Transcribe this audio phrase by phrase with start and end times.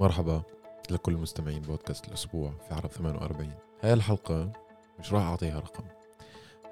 [0.00, 0.42] مرحبا
[0.90, 3.50] لكل مستمعين بودكاست الأسبوع في عرب 48
[3.82, 4.52] هاي الحلقة
[5.00, 5.84] مش راح أعطيها رقم.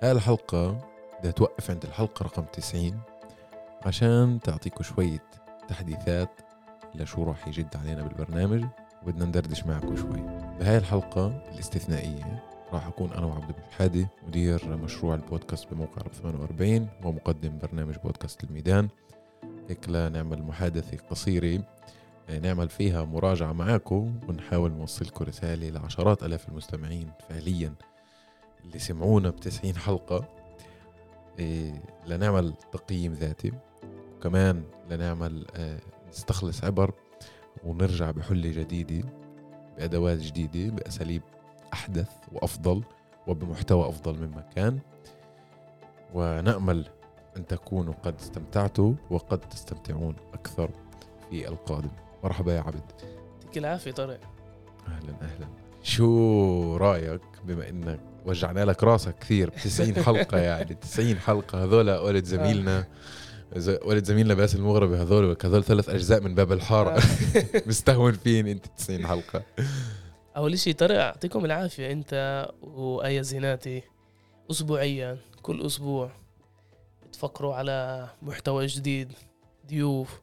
[0.03, 0.89] هاي الحلقة
[1.21, 3.01] بدها توقف عند الحلقة رقم 90
[3.87, 5.25] عشان تعطيكم شوية
[5.69, 6.31] تحديثات
[6.95, 8.65] لشو راح يجد علينا بالبرنامج
[9.03, 10.21] وبدنا ندردش معكم شوي.
[10.59, 17.59] بهاي الحلقة الاستثنائية راح أكون أنا وعبد الحادي مدير مشروع البودكاست بموقع عرب 48 ومقدم
[17.59, 18.89] برنامج بودكاست الميدان.
[19.69, 21.65] هيك لنعمل محادثة قصيرة.
[22.31, 27.75] نعمل فيها مراجعة معاكم ونحاول نوصلكم رسالة لعشرات ألاف المستمعين فعليا
[28.65, 30.29] اللي سمعونا بتسعين حلقة.
[31.39, 33.53] إيه، لنعمل تقييم ذاتي.
[34.17, 36.93] وكمان لنعمل آه، نستخلص عبر
[37.65, 39.09] ونرجع بحلة جديدة
[39.77, 41.23] بأدوات جديدة بأساليب
[41.73, 42.83] أحدث وأفضل
[43.27, 44.79] وبمحتوى أفضل مما كان
[46.15, 46.87] ونأمل
[47.37, 50.71] أن تكونوا قد استمتعتوا وقد تستمتعون أكثر
[51.31, 51.91] في القادم.
[52.25, 52.83] مرحبا يا عبد.
[53.43, 54.21] يعطيك العافية طارق.
[54.89, 55.49] أهلا أهلا.
[55.83, 61.65] شو رأيك؟ بما إنك وجعنا لك راسك كثير ب 90 حلقة يعني 90 حلقة.
[61.65, 62.87] هذول ولد زميلنا
[63.57, 67.03] ز- ولد زميلنا باسل المغربي هذول هذول ثلاث أجزاء من باب الحارة.
[67.67, 69.43] مستهون فين أنت 90 حلقة؟
[70.37, 71.93] أول شيء طارق يعطيكم العافية.
[71.93, 73.83] أنت وآية زيناتي
[74.51, 76.11] أسبوعيا كل أسبوع
[77.13, 79.13] تفكروا على محتوى جديد
[79.69, 80.21] ضيوف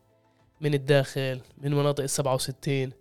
[0.61, 2.91] من الداخل من مناطق السبعة وستين.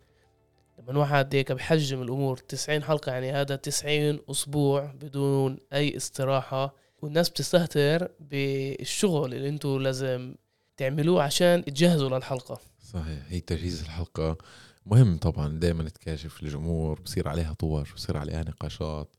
[0.89, 6.75] لما واحد هيك بحجم الأمور 90 حلقة يعني هذا 90 أسبوع بدون أي استراحة.
[7.03, 10.35] والناس بتستهتر بالشغل اللي أنتوا لازم
[10.77, 12.61] تعملوه عشان تجهزوا للحلقة.
[12.93, 14.39] صحيح هي تجهيز الحلقة
[14.87, 19.17] مهم طبعا دائما نتكاشف الجمهور بصير عليها طوش بصير عليها نقاشات.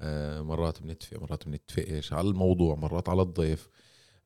[0.00, 2.12] آه، مرات بنتفق مرات بنتفقش.
[2.12, 3.68] على الموضوع مرات على الضيف.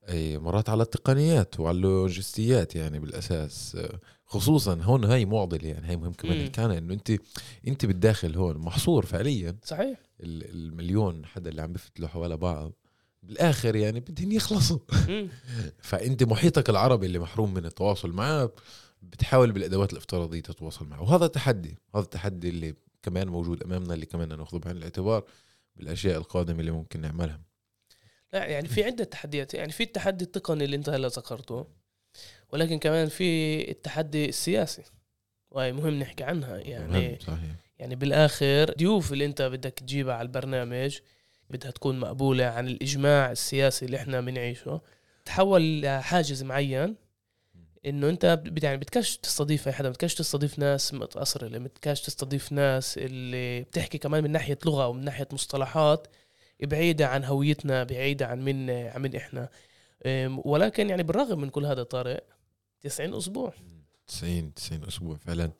[0.08, 3.76] أي مرات على التقنيات وعلى اللوجستيات يعني بالأساس.
[4.26, 6.44] خصوصا هون هاي معضلة يعني هاي مهم كمان.
[6.44, 7.12] نحكي إنه انت
[7.68, 9.56] أنت بالداخل هون محصور فعليا.
[9.64, 9.98] صحيح.
[10.20, 12.72] ال- المليون حدا اللي عم بفتلوا حوالي بعض
[13.22, 14.78] بالآخر يعني بدهم يخلصوا.
[15.78, 18.52] فأنت محيطك العربي اللي محروم من التواصل معاه
[19.02, 21.02] بتحاول بالأدوات الافتراضية تتواصل معه.
[21.02, 25.24] وهذا تحدي هذا التحدي اللي كمان موجود أمامنا اللي كمان نأخذه بعين الاعتبار
[25.76, 27.40] بالأشياء القادمة اللي ممكن نعملها.
[28.32, 31.66] لا يعني في عدة تحديات يعني في التحدي التقني اللي انت هلا ذكرته
[32.52, 34.82] ولكن كمان في التحدي السياسي
[35.50, 37.38] وهي مهم نحكي عنها يعني صحيح.
[37.78, 40.98] يعني بالآخر ضيوف اللي انت بدك تجيبها على البرنامج
[41.50, 44.80] بدها تكون مقبولة عن الإجماع السياسي اللي إحنا بنعيشه.
[45.24, 46.96] تحول لحاجز معين
[47.86, 53.62] إنه انت يعني بدكش تستضيف أي حدا بدكش تستضيف ناس متأصرة بدكش تستضيف ناس اللي
[53.62, 56.06] بتحكي كمان من ناحية لغة ومن ناحية مصطلحات.
[56.62, 59.48] بعيدة عن هويتنا بعيدة عن من عن إحنا.
[60.44, 62.24] ولكن يعني بالرغم من كل هذا طارق
[62.82, 63.52] 90 أسبوع.
[64.06, 65.52] 90 90 أسبوع فعلا.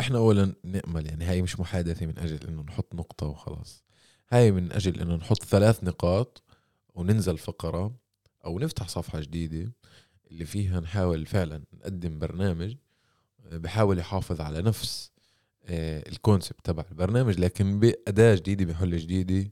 [0.00, 3.84] إحنا اولا نأمل يعني هاي مش محادثة من أجل إنه نحط نقطة وخلاص.
[4.30, 6.42] هاي من أجل إنه نحط ثلاث نقاط
[6.94, 7.94] وننزل فقرة
[8.44, 9.72] أو نفتح صفحة جديدة
[10.30, 12.74] اللي فيها نحاول فعلا نقدم برنامج
[13.52, 15.10] بحاول يحافظ على نفس
[15.64, 19.50] آه، الكونسبت تبع البرنامج لكن بأداة جديدة بحلة جديدة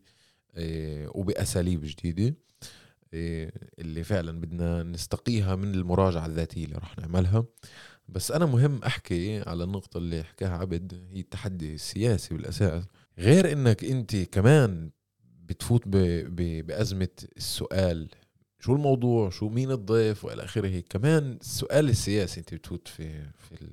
[0.56, 2.34] آه، وبأساليب جديدة
[3.14, 7.44] آه، اللي فعلا بدنا نستقيها من المراجعة الذاتية اللي راح نعملها.
[8.08, 12.84] بس أنا مهم أحكي على النقطة اللي حكاها عبد هي التحدي السياسي بالأساس.
[13.18, 14.90] غير إنك أنت كمان
[15.44, 15.96] بتفوت ب...
[16.36, 16.66] ب...
[16.66, 18.08] بأزمة السؤال
[18.60, 20.80] شو الموضوع؟ شو مين الضيف؟ وإلى آخره.
[20.80, 23.68] كمان السؤال السياسي أنت بتفوت في في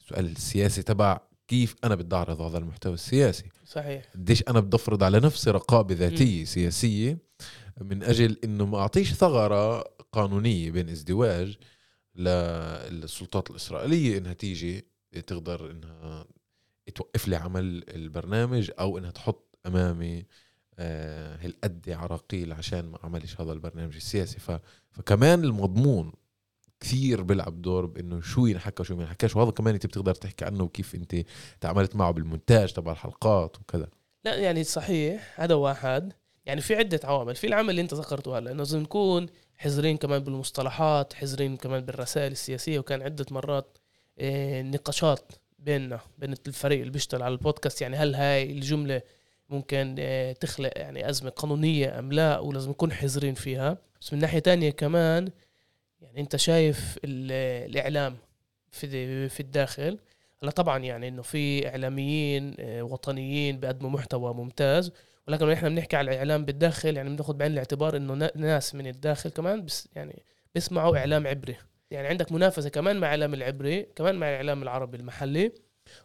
[0.00, 3.50] السؤال السياسي تبع كيف أنا بدي أعرض هذا المحتوى السياسي.
[3.66, 4.04] صحيح.
[4.14, 7.18] قديش أنا بدي أفرض على نفسي رقابة ذاتية سياسية
[7.80, 9.80] من أجل إنه ما أعطيش ثغرة
[10.12, 11.56] قانونية بين ازدواج
[12.14, 14.84] للسلطات الإسرائيلية إنها تيجي
[15.26, 16.26] تقدر إنها
[16.94, 20.24] توقف لي عمل البرنامج أو إنها تحط أمامي
[20.78, 24.38] آه، هالقد عراقيل عشان ما عملش هذا البرنامج السياسي.
[24.38, 24.50] ف...
[24.90, 26.12] فكمان المضمون
[26.80, 30.64] كثير بيلعب دور بإنه شو ينحكى وشو ما ينحكاش وهذا كمان انت بتقدر تحكي عنه
[30.64, 31.16] وكيف انت
[31.60, 33.88] تعاملت معه بالمونتاج تبع الحلقات وكذا.
[34.24, 36.12] لا يعني صحيح هذا واحد.
[36.46, 39.26] يعني في عدة عوامل في العامل اللي انت ذكرته هلا إنه لازم نكون
[39.56, 43.78] حذرين كمان بالمصطلحات حذرين كمان بالرسائل السياسية وكان عدة مرات
[44.18, 47.82] آه، نقاشات بيننا بين الفريق اللي بيشتغل على البودكاست.
[47.82, 49.02] يعني هل هاي الجملة
[49.48, 53.78] ممكن آه، تخلق يعني أزمة قانونية أم لا؟ ولازم نكون حذرين فيها.
[54.00, 55.30] بس من ناحية تانية كمان
[56.16, 57.32] يعني انت شايف ال-
[57.70, 58.16] الإعلام
[58.70, 59.98] في في الداخل؟
[60.42, 64.92] هلا طبعا يعني إنه في إعلاميين آه، وطنيين بيقدموا محتوى ممتاز
[65.28, 69.30] ولكن إحنا بنحكي على الإعلام بالداخل يعني بناخذ بعين الاعتبار إنه نا- ناس من الداخل
[69.30, 70.22] كمان بس يعني
[70.54, 71.56] بيسمعوا إعلام عبري.
[71.90, 75.52] يعني عندك منافسة كمان مع الإعلام العبري كمان مع الإعلام العربي المحلي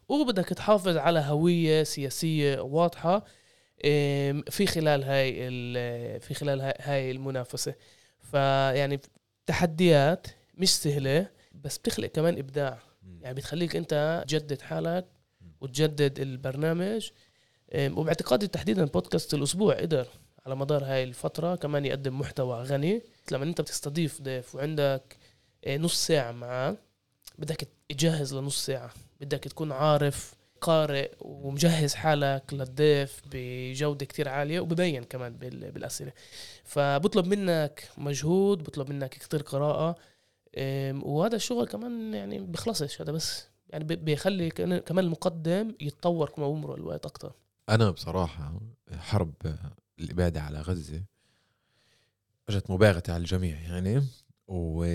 [0.10, 3.26] وبدك تحافظ على هوية سياسية واضحة
[4.50, 5.34] في خلال هاي
[6.20, 7.76] في خلال هاي المنافسة.
[8.32, 9.00] فيعني
[9.46, 10.28] تحديات
[10.58, 11.28] مش سهلة
[11.64, 12.80] بس بتخلق كمان إبداع.
[13.22, 15.06] يعني بتخليك أنت تجدد حالك
[15.62, 17.10] وتجدد البرنامج.
[17.76, 20.08] وباعتقادي تحديدا بودكاست الأسبوع قدر
[20.46, 23.02] على مدار هاي الفترة كمان يقدم محتوى غني.
[23.32, 25.18] لما أنت بتستضيف ضيف وعندك
[25.66, 26.78] آه، نص ساعة معاه
[27.38, 28.94] بدك تجهز لنص ساعة.
[29.22, 36.12] بدك تكون عارف قارئ ومجهز حالك للضيف بجودة كتير عالية وببين كمان بال- بالأسئلة.
[36.64, 39.96] فبطلب منك مجهود بطلب منك كتير قراءة
[41.06, 46.76] وهذا الشغل كمان يعني بيخلصش هذا بس يعني بي- بيخلي كمان المقدم يتطور كما بمرق
[46.76, 47.34] الوقت أكتر.
[47.70, 48.54] أنا بصراحة
[48.98, 49.34] حرب
[50.00, 51.04] الإبادة على غزة
[52.50, 54.04] إجت مباغتة على الجميع يعني.
[54.52, 54.86] و...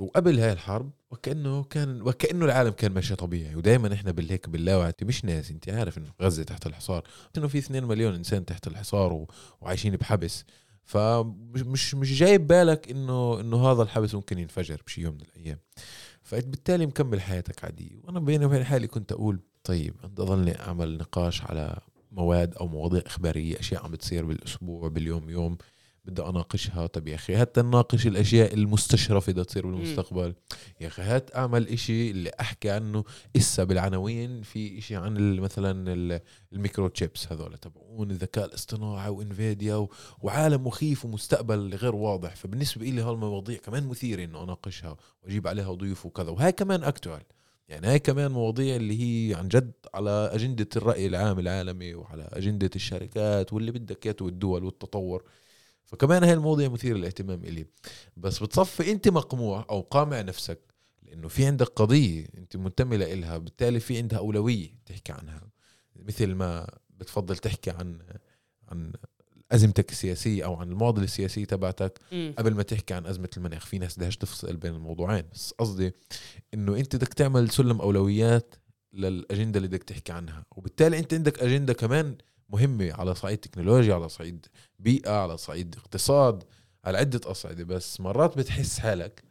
[0.00, 3.54] وقبل هاي الحرب وكأنه كان وكأنه العالم كان ماشي طبيعي.
[3.54, 7.02] ودائما إحنا بالهيك باللاوعي مش ناس أنت عارف إنه غزة تحت الحصار.
[7.38, 9.28] إنه في 2 مليون إنسان تحت الحصار و...
[9.60, 10.44] وعايشين بحبس.
[10.84, 15.58] فمش مش جايب بالك إنه إنه هذا الحبس ممكن ينفجر بشي يوم من الأيام.
[16.22, 21.42] فبالتالي مكمل حياتك عادي وأنا بيني وبين حالي كنت أقول طيب بدي اضلني أعمل نقاش
[21.42, 21.78] على
[22.12, 25.58] مواد أو مواضيع إخبارية أشياء عم بتصير بالأسبوع باليوم يوم.
[26.08, 26.86] بدي أناقشها.
[26.86, 30.34] طب يا أخي هات نناقش الأشياء المستشرفة بدها تصير بالمستقبل.
[30.80, 33.04] يا أخي هات أعمل إشي اللي أحكي عنه
[33.36, 36.20] إسا بالعناوين في إشي عن مثلا ال-
[36.52, 39.90] ال microchips هذول تبعون الذكاء الاصطناعي وانفيديا و-
[40.22, 42.36] وعالم مخيف ومستقبل غير واضح.
[42.36, 46.30] فبالنسبة لي هالمواضيع كمان مثيرة إنه أناقشها وأجيب عليها ضيوف وكذا.
[46.30, 47.22] وهي كمان actual
[47.68, 52.70] يعني هاي كمان مواضيع اللي هي عن جد على أجندة الرأي العام العالمي وعلى أجندة
[52.76, 55.22] الشركات واللي بدك إياه والدول والتطور.
[55.88, 57.66] فكمان هاي المواضيع مثيرة للاهتمام إلي.
[58.16, 60.58] بس بتصفي أنت مقموع أو قامع نفسك
[61.02, 65.42] لأنه في عندك قضية أنت منتمي لإلها بالتالي في عندها أولوية تحكي عنها.
[65.96, 67.98] مثل ما بتفضل تحكي عن
[68.68, 68.92] عن
[69.52, 72.00] أزمتك السياسية أو عن المعضلة السياسية تبعتك.
[72.38, 75.24] قبل ما تحكي عن أزمة المناخ في ناس بدهاش تفصل بين الموضوعين.
[75.32, 75.92] بس قصدي
[76.54, 78.54] إنه أنت بدك تعمل سلم أولويات
[78.92, 80.44] للأجندة اللي بدك تحكي عنها.
[80.50, 82.16] وبالتالي أنت عندك أجندة كمان
[82.48, 84.46] مهمة على صعيد تكنولوجيا على صعيد
[84.78, 86.44] بيئة على صعيد اقتصاد
[86.84, 89.22] على عدة أصعدة بس مرات بتحس حالك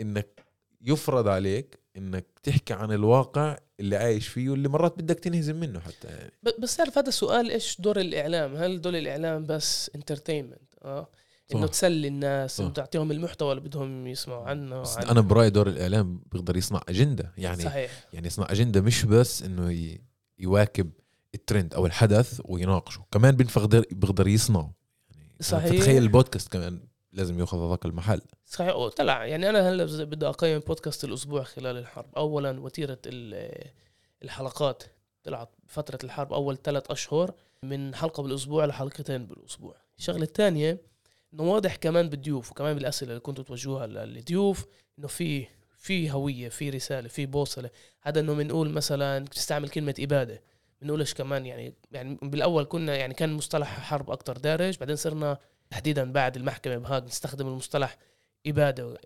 [0.00, 0.44] إنك
[0.80, 6.08] يفرض عليك إنك تحكي عن الواقع اللي عايش فيه واللي مرات بدك تنهزم منه حتى
[6.08, 6.30] يعني.
[6.58, 11.08] بس تعرف هذا السؤال إيش دور الإعلام؟ هل دور الإعلام بس انترتينمنت آه.
[11.54, 11.66] إنه.
[11.66, 12.64] تسلي الناس صح.
[12.64, 16.80] إنه تعطيهم المحتوى اللي بدهم يسمعوا عنه بس عن- أنا برأيي دور الإعلام بيقدر يصنع
[16.88, 17.32] أجندة.
[17.38, 18.08] يعني صحيح.
[18.12, 19.98] يعني يصنع أجندة مش بس إنه
[20.38, 20.90] يواكب
[21.34, 23.04] الترند أو الحدث ويناقشه.
[23.12, 24.74] كمان بيقدر بيقدر يصنعه.
[25.10, 25.82] يعني صحيح.
[25.82, 26.80] تخيل البودكاست كمان
[27.12, 28.20] لازم ياخذ هذاك المحل.
[28.46, 28.76] صحيح.
[28.76, 32.14] وطلع يعني أنا هلأ بدي أقيم بودكاست الأسبوع خلال الحرب.
[32.16, 33.70] اولا وتيرة ال-
[34.22, 34.82] الحلقات.
[35.24, 37.34] طلعت فترة الحرب أول ثلاث أشهر.
[37.62, 39.76] من حلقة بالأسبوع لحلقتين بالأسبوع.
[39.98, 40.80] الشغلة الثانية
[41.34, 44.66] إنه واضح كمان بالضيوف وكمان بالأسئلة اللي كنتوا توجهوها للضيوف
[44.98, 45.46] إنه في
[45.76, 47.70] في هوية في رسالة في بوصلة.
[48.02, 50.42] هذا إنه بنقول مثلا تستعمل كلمة إبادة.
[50.82, 55.38] بنقولش كمان يعني يعني بالأول كنا يعني كان مصطلح حرب أكتر دارج بعدين صرنا
[55.70, 57.98] تحديدا بعد المحكمة بهاج نستخدم المصطلح
[58.46, 58.98] إبادة.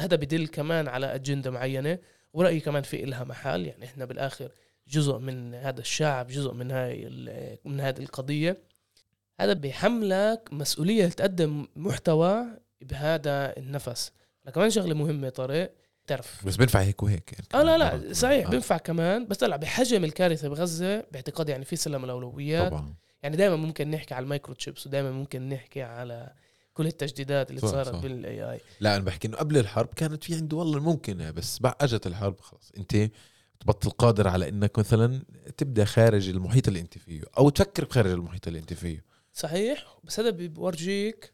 [0.00, 1.98] هذا بدل كمان على أجندة معينة
[2.32, 3.66] ورأيي كمان في إلها محل.
[3.66, 4.50] يعني إحنا بالآخر
[4.88, 7.08] جزء من هذا الشعب جزء من هاي
[7.64, 8.58] من هذه القضية.
[9.40, 12.44] هذا بيحملك مسؤولية تقدم محتوى
[12.80, 14.12] بهذا النفس.
[14.54, 15.74] كمان شغلة مهمة طارق
[16.06, 17.46] تعرف بس بينفع هيك وهيك يعني.
[17.54, 18.08] آه لا كمان مرات.
[18.08, 18.50] لا صحيح آه.
[18.50, 19.26] بينفع كمان.
[19.26, 22.70] بس طلع بحجم الكارثة بغزة باعتقادي يعني في سلم الأولويات.
[22.70, 22.94] طبعا.
[23.22, 26.32] يعني دائما ممكن نحكي على ال microchips ودائما ممكن نحكي على
[26.74, 27.94] كل التجديدات اللي صح، صارت.
[27.94, 31.74] بال AI لا أنا بحكي إنه قبل الحرب كانت في عنده والله ممكنه بس بعد
[31.80, 33.10] أجت الحرب خلص أنت
[33.60, 35.22] تبطل قادر على إنك مثلا
[35.56, 39.04] تبدأ خارج المحيط اللي أنت فيه أو تفكر بخارج المحيط اللي أنت فيه.
[39.32, 39.98] صحيح.
[40.04, 41.32] بس هذا بورجيك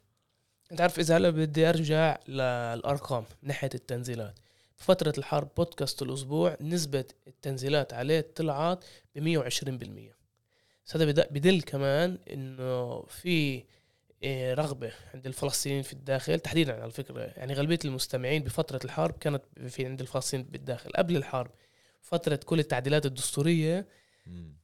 [0.73, 4.39] أنت عارف إذا هلا بدي أرجع للأرقام من ناحية التنزيلات.
[4.79, 8.85] فترة الحرب بودكاست الأسبوع نسبة التنزيلات عليه طلعت
[9.17, 10.15] ب 120%
[10.87, 13.65] بس هذا بد- بدل كمان إنه في
[14.23, 19.43] إيه، رغبة عند الفلسطينيين في الداخل تحديدا على فكرة يعني غالبية المستمعين بفترة الحرب كانت
[19.69, 20.91] في عند الفلسطينيين بالداخل.
[20.91, 21.51] قبل الحرب
[22.01, 23.87] فترة كل التعديلات الدستورية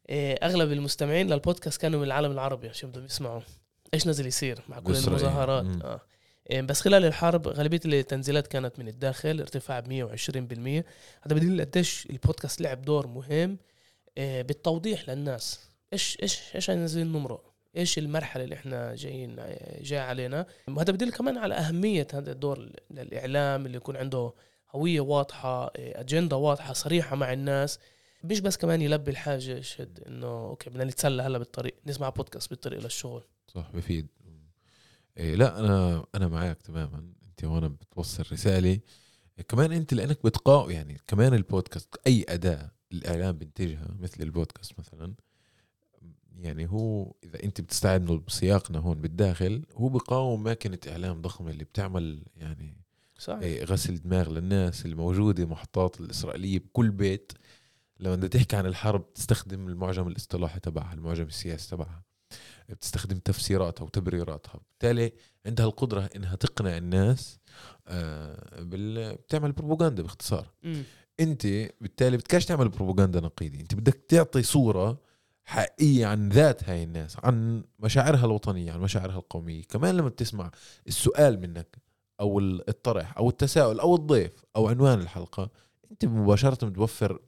[0.09, 3.40] إيه، أغلب المستمعين للبودكاست كانوا من العالم العربي عشان بدهم يسمعوا
[3.94, 5.09] إيش نازل يصير مع كل بإسرائيل.
[5.26, 5.83] المظاهرات.
[5.85, 6.00] آه.
[6.53, 10.85] بس خلال الحرب غالبية التنزيلات كانت من الداخل ارتفاع ب 120%
[11.23, 13.59] هذا بدل قديش البودكاست لعب دور مهم
[14.19, 15.61] إيه، بالتوضيح للناس.
[15.93, 19.37] إيش إيش إيش عايزين نمرق؟ إيش المرحلة اللي إحنا جايين
[19.81, 24.33] جاي علينا؟ وهذا بدل كمان على أهمية هذا الدور للإعلام اللي يكون عنده
[24.75, 27.79] هوية واضحة إيه، أجندة واضحة صريحة مع الناس.
[28.25, 32.81] مش بس كمان يلبي الحاجة شد إنه أوكي بدنا نتسلى هلا بالطريق نسمع بودكاست بالطريق
[32.81, 33.23] للشغل.
[33.49, 34.07] صح بفيد.
[35.16, 37.12] إيه لا أنا أنا معك تماما.
[37.25, 38.80] أنت هون بتوصل رسالة.
[39.49, 45.14] كمان أنت لأنك بتقاوم يعني كمان البودكاست أي أداة الإعلام بينتجها مثل البودكاست مثلا
[46.38, 52.23] يعني هو إذا أنت بتستعمله بسياقنا هون بالداخل هو بقاوم ماكينة إعلام ضخمة اللي بتعمل
[52.37, 52.76] يعني
[53.18, 57.33] صح إيه، غسل دماغ للناس الموجودة محطات الإسرائيلية بكل بيت.
[58.00, 62.02] لما بدها تحكي عن الحرب تستخدم المعجم الاصطلاحي تبعها المعجم السياسي تبعها.
[62.68, 64.61] بتستخدم تفسيراتها وتبريراتها.
[64.71, 65.12] بالتالي
[65.47, 67.38] عندها القدرة إنها تقنع الناس
[67.88, 69.14] آه، بال...
[69.14, 70.50] بتعمل بروباغندا باختصار.
[70.62, 70.83] مم.
[71.21, 71.47] أنت
[71.80, 75.00] بالتالي بدكش تعمل بروباغندا نقيضة أنت بدك تعطي صورة
[75.44, 79.62] حقيقية عن ذات هاي الناس عن مشاعرها الوطنية عن مشاعرها القومية.
[79.62, 80.50] كمان لما بتسمع
[80.87, 81.78] السؤال منك
[82.21, 85.50] أو الطرح أو التساؤل أو الضيف أو عنوان الحلقة
[85.90, 87.18] أنت مباشرة بتوفر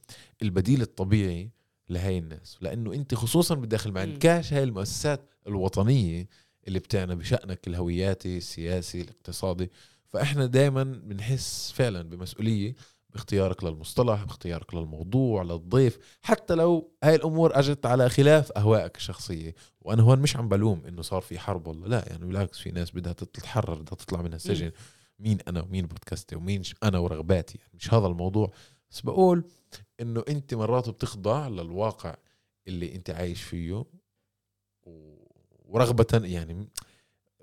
[0.42, 1.50] البديل الطبيعي
[1.88, 2.58] لهي الناس.
[2.60, 4.00] لأنه أنت خصوصا بالداخل ما.
[4.00, 6.28] عندكاش هاي المؤسسات الوطنية
[6.68, 9.70] اللي بتعنى بشأنك الهوياتي السياسي الاقتصادي.
[10.06, 12.74] فإحنا دائما بنحس فعلا بمسؤولية
[13.10, 15.98] باختيارك للمصطلح باختيارك للموضوع للضيف.
[16.22, 19.54] حتى لو هاي الأمور أجت على خلاف أهوائك الشخصية.
[19.80, 22.04] وأنا هون مش عم بلوم إنه صار في حرب والله لا.
[22.06, 24.70] يعني بالعكس في ناس بدها تتحرر بدها تطلع من السجن
[25.18, 28.50] مين أنا؟ ومين بودكاستي؟ ومين أنا ورغباتي؟ يعني مش هذا الموضوع.
[28.96, 29.44] بس بقول
[30.00, 32.16] إنه أنت مرات بتخضع للواقع
[32.68, 33.84] اللي أنت عايش فيه
[35.64, 36.68] ورغبة يعني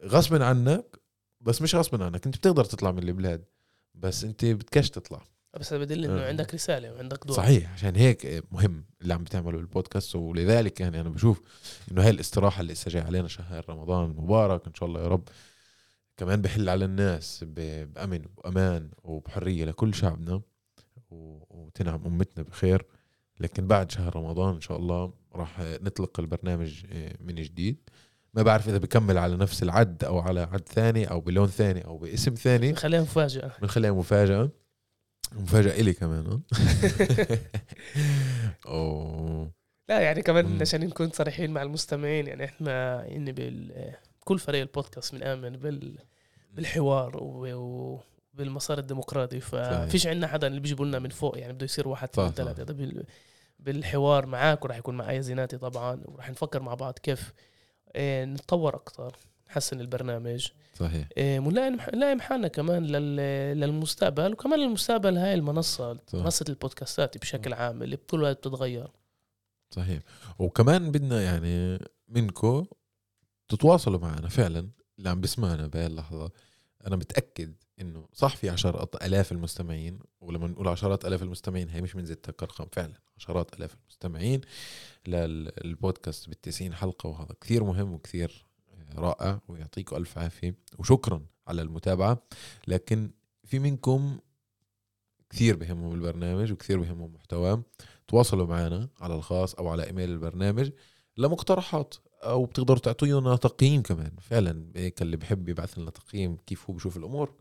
[0.06, 1.00] غصبا عنك
[1.42, 3.46] بس مش غصبا عنك أنت بتقدر تطلع من البلاد
[3.96, 5.24] بس أنت بدكش تطلع.
[5.60, 6.28] بس هذا بدل إنه آه.
[6.28, 7.38] عندك رسالة وعندك دور.
[7.38, 11.42] صحيح عشان هيك مهم اللي عم بتعمله البودكاست ولذلك يعني أنا بشوف
[11.92, 15.30] إنه هاي الاستراحة اللي لسه جاي علينا شهر رمضان المبارك إن شاء الله يا رب
[16.18, 20.42] كمان بحل على الناس بأمن وأمان وبحرية لكل شعبنا.
[21.50, 22.86] وتنعم أمتنا بخير.
[23.40, 27.78] لكن بعد شهر رمضان إن شاء الله راح نطلق البرنامج آه، من جديد.
[28.34, 31.98] ما بعرف إذا بكمل على نفس العد أو على عد ثاني أو بلون ثاني أو
[31.98, 32.76] باسم ثاني.
[32.76, 33.52] خليها مفاجأة.
[33.62, 34.50] بنخليها مفاجأة.
[35.36, 36.40] مفاجأة إلي كمان ها
[38.68, 39.52] أوه.
[39.90, 40.62] لا يعني كمان.
[40.62, 45.98] عشان نكون صريحين مع المستمعين يعني إحنا يعني بال كل فريق البودكاست بنآمن بال
[46.54, 48.00] بالحوار و-
[48.34, 52.32] وبالمسار الديمقراطي ففيش عندنا حدا اللي بيجي لنا من فوق يعني بده يصير واحد اثنين.
[52.32, 52.64] ثلاثة.
[52.74, 53.06] بال-
[53.60, 57.34] بالحوار معاك وراح يكون معي زيناتي طبعا وراح نفكر مع بعض كيف
[57.96, 59.16] آه، نتطور أكثر
[59.50, 60.48] نحسن البرنامج.
[60.80, 61.08] صحيح.
[61.20, 66.20] ونلاقي نلاقي حالنا كمان لل- للمستقبل وكمان للمستقبل هاي المنصة صح.
[66.20, 68.88] منصة البودكاستات بشكل عام اللي بكل وقت بتتغير.
[69.72, 70.00] صحيح.
[70.40, 72.66] وكمان بدنا يعني منكم
[73.50, 76.32] تتواصلوا معنا فعلا اللي عم بسمعنا بهي اللحظة.
[76.88, 81.94] أنا متأكد إنه صح في عشرات آلاف المستمعين ولما نقول عشرات آلاف المستمعين هي مش
[81.94, 84.42] بنزيد كرقم فعلا عشرات آلاف المستمعين
[85.08, 88.46] للبودكاست بالتسعين حلقة وهذا كثير مهم وكثير
[88.98, 92.24] رائع ويعطيكم ألف عافية وشكرا على المتابعة.
[92.68, 93.12] لكن
[93.44, 94.20] في منكم
[95.30, 97.64] كثير بهمهم البرنامج وكثير بهمهم محتواه
[98.08, 100.72] تواصلوا معنا على الخاص أو على إيميل البرنامج
[101.18, 104.12] لمقترحات أو بتقدروا تعطونا تقييم كمان.
[104.22, 107.34] فعلا هيك اللي بحب يبعث لنا تقييم كيف هو بشوف الأمور.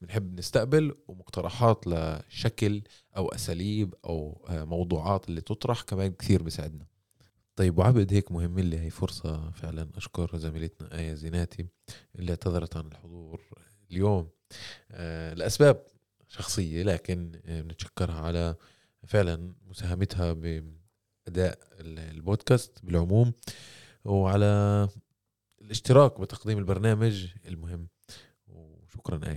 [0.00, 2.82] بنحب نستقبل ومقترحات لشكل
[3.16, 6.86] أو أساليب أو آه، موضوعات اللي تطرح كمان كثير بيساعدنا.
[7.56, 11.66] طيب وعبد هيك مهم لي هي فرصة فعلا أشكر زميلتنا آية زيناتي
[12.18, 13.40] اللي اعتذرت عن الحضور
[13.90, 14.28] اليوم.
[14.90, 15.86] آه، لأسباب
[16.28, 18.54] شخصية لكن آه، بنتشكرها على
[19.06, 23.32] فعلا مساهمتها بأداء ال- البودكاست بالعموم
[24.04, 24.88] وعلى
[25.60, 27.88] الاشتراك بتقديم البرنامج المهم.
[28.48, 29.36] وشكرا آية